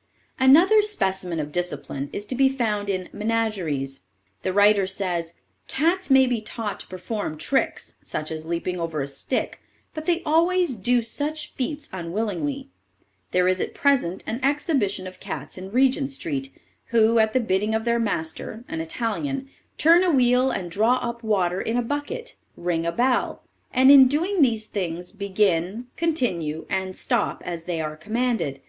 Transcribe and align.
_Another 0.42 0.80
specimen 0.80 1.38
of 1.40 1.52
discipline 1.52 2.08
is 2.10 2.24
to 2.24 2.34
be 2.34 2.48
found 2.48 2.88
in 2.88 3.10
"Menageries." 3.12 4.00
The 4.40 4.50
writer 4.50 4.86
says: 4.86 5.34
"Cats 5.68 6.10
may 6.10 6.26
be 6.26 6.40
taught 6.40 6.80
to 6.80 6.86
perform 6.86 7.36
tricks, 7.36 7.96
such 8.02 8.30
as 8.30 8.46
leaping 8.46 8.80
over 8.80 9.02
a 9.02 9.06
stick, 9.06 9.60
but 9.92 10.06
they 10.06 10.22
always 10.22 10.76
do 10.76 11.02
such 11.02 11.52
feats 11.52 11.90
unwillingly. 11.92 12.70
There 13.32 13.46
is 13.46 13.60
at 13.60 13.74
present 13.74 14.24
an 14.26 14.42
exhibition 14.42 15.06
of 15.06 15.20
cats 15.20 15.58
in 15.58 15.70
Regent 15.70 16.12
Street, 16.12 16.50
who, 16.86 17.18
at 17.18 17.34
the 17.34 17.38
bidding 17.38 17.74
of 17.74 17.84
their 17.84 17.98
master, 18.00 18.64
an 18.68 18.80
Italian, 18.80 19.50
turn 19.76 20.02
a 20.02 20.08
wheel 20.10 20.50
and 20.50 20.70
draw 20.70 20.94
up 21.02 21.22
water 21.22 21.60
in 21.60 21.76
a 21.76 21.82
bucket, 21.82 22.36
ring 22.56 22.86
a 22.86 22.92
bell; 22.92 23.42
and 23.70 23.90
in 23.90 24.08
doing 24.08 24.40
these 24.40 24.66
things 24.66 25.12
begin, 25.12 25.88
continue, 25.98 26.64
and 26.70 26.96
stop 26.96 27.42
as 27.44 27.64
they 27.64 27.82
are 27.82 27.98
commanded. 27.98 28.62